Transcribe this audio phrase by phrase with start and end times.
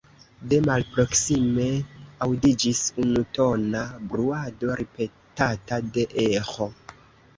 [0.51, 1.67] De malproksime
[2.27, 3.83] aŭdiĝis unutona
[4.15, 6.71] bruado, ripetata de eĥo.